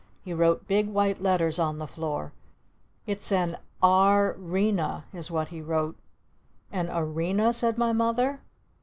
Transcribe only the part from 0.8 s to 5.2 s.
white letters on the floor. "It's an Ar Rena,"